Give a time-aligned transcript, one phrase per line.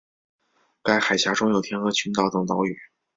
[0.81, 2.75] 该海峡中有天鹅群岛等岛屿。